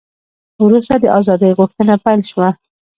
وروسته 0.65 0.93
د 0.99 1.05
ازادۍ 1.19 1.51
غوښتنه 1.59 1.93
پیل 2.05 2.21
شوه. 2.29 2.47